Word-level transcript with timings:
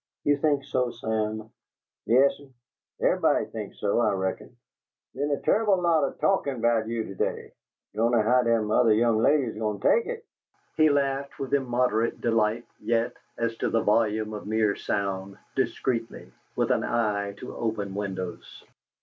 "You 0.23 0.35
think 0.37 0.63
so, 0.63 0.89
Sam?" 0.89 1.51
"Yes'm. 2.07 2.55
Ev'ybody 2.99 3.45
think 3.45 3.75
so, 3.75 3.99
I 3.99 4.11
reckon. 4.13 4.57
Be'n 5.13 5.29
a 5.29 5.37
tai'ble 5.39 5.77
lot 5.79 6.03
o' 6.03 6.11
talkum 6.13 6.59
'bout 6.59 6.87
you 6.87 7.03
to 7.03 7.13
day. 7.13 7.51
Dun'no' 7.93 8.23
how 8.23 8.37
all 8.37 8.43
dem 8.43 8.71
oth' 8.71 8.95
young 8.95 9.19
ladies 9.19 9.53
goin' 9.55 9.79
take 9.79 10.07
it!" 10.07 10.25
He 10.75 10.89
laughed 10.89 11.37
with 11.37 11.53
immoderate 11.53 12.19
delight, 12.19 12.65
yet, 12.79 13.13
as 13.37 13.55
to 13.57 13.69
the 13.69 13.83
volume 13.83 14.33
of 14.33 14.47
mere 14.47 14.75
sound, 14.75 15.37
discreetly, 15.55 16.31
with 16.55 16.71
an 16.71 16.83
eye 16.83 17.33
to 17.37 17.55
open 17.55 17.93
windows. 17.93 18.63